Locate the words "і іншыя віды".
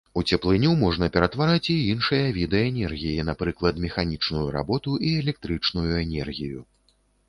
1.75-2.63